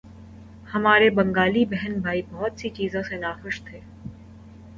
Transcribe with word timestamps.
ہمارے 0.67 1.09
بنگالی 1.09 1.65
بہن 1.65 1.99
بھائی 1.99 2.21
بہت 2.31 2.59
سی 2.59 2.69
چیزوں 2.69 3.03
سے 3.03 3.17
ناخوش 3.17 3.61
تھے۔ 3.61 3.79